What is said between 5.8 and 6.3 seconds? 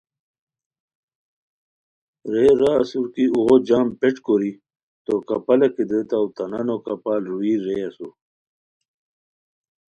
دریتاؤ